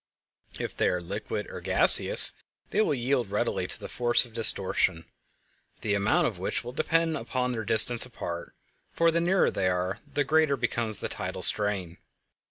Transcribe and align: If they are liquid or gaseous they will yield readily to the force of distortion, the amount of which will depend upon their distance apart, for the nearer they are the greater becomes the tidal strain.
If 0.59 0.75
they 0.75 0.87
are 0.89 0.99
liquid 0.99 1.45
or 1.51 1.61
gaseous 1.61 2.31
they 2.71 2.81
will 2.81 2.95
yield 2.95 3.29
readily 3.29 3.67
to 3.67 3.79
the 3.79 3.87
force 3.87 4.25
of 4.25 4.33
distortion, 4.33 5.05
the 5.81 5.93
amount 5.93 6.25
of 6.25 6.39
which 6.39 6.63
will 6.63 6.71
depend 6.71 7.15
upon 7.15 7.51
their 7.51 7.63
distance 7.63 8.03
apart, 8.03 8.55
for 8.91 9.11
the 9.11 9.21
nearer 9.21 9.51
they 9.51 9.67
are 9.69 9.99
the 10.11 10.23
greater 10.23 10.57
becomes 10.57 11.01
the 11.01 11.07
tidal 11.07 11.43
strain. 11.43 11.99